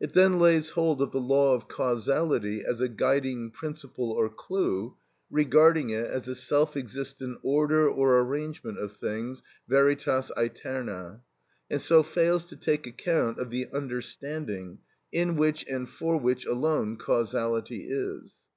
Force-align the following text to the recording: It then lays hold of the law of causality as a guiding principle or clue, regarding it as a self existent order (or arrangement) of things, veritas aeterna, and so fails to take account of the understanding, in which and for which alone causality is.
It 0.00 0.14
then 0.14 0.40
lays 0.40 0.70
hold 0.70 1.00
of 1.00 1.12
the 1.12 1.20
law 1.20 1.54
of 1.54 1.68
causality 1.68 2.64
as 2.64 2.80
a 2.80 2.88
guiding 2.88 3.52
principle 3.52 4.10
or 4.10 4.28
clue, 4.28 4.96
regarding 5.30 5.90
it 5.90 6.06
as 6.06 6.26
a 6.26 6.34
self 6.34 6.76
existent 6.76 7.38
order 7.44 7.88
(or 7.88 8.18
arrangement) 8.18 8.78
of 8.80 8.96
things, 8.96 9.44
veritas 9.68 10.32
aeterna, 10.36 11.20
and 11.70 11.80
so 11.80 12.02
fails 12.02 12.46
to 12.46 12.56
take 12.56 12.84
account 12.88 13.38
of 13.38 13.50
the 13.50 13.68
understanding, 13.72 14.78
in 15.12 15.36
which 15.36 15.64
and 15.68 15.88
for 15.88 16.16
which 16.18 16.44
alone 16.46 16.96
causality 16.96 17.86
is. 17.88 18.32